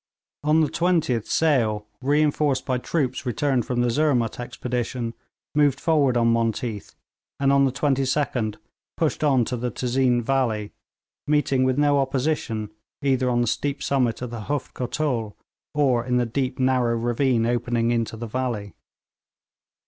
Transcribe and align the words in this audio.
On 0.43 0.61
the 0.61 0.67
20th 0.67 1.27
Sale, 1.27 1.85
reinforced 2.01 2.65
by 2.65 2.79
troops 2.79 3.23
returned 3.23 3.67
from 3.67 3.81
the 3.81 3.91
Zurmut 3.91 4.39
expedition, 4.39 5.13
moved 5.53 5.79
forward 5.79 6.17
on 6.17 6.33
Monteath, 6.33 6.95
and 7.39 7.53
on 7.53 7.65
the 7.65 7.71
22d 7.71 8.55
pushed 8.97 9.23
on 9.23 9.45
to 9.45 9.55
the 9.55 9.69
Tezeen 9.69 10.23
valley, 10.23 10.71
meeting 11.27 11.63
with 11.65 11.77
no 11.77 11.99
opposition 11.99 12.71
either 13.03 13.29
on 13.29 13.41
the 13.41 13.45
steep 13.47 13.83
summit 13.83 14.23
of 14.23 14.31
the 14.31 14.45
Huft 14.45 14.73
Kotul 14.73 15.35
or 15.75 16.03
in 16.03 16.17
the 16.17 16.25
deep 16.25 16.57
narrow 16.57 16.97
ravine 16.97 17.45
opening 17.45 17.91
into 17.91 18.17
the 18.17 18.25
valley. 18.25 18.73